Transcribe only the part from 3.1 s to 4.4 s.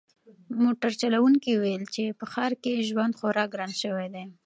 خورا ګران شوی دی.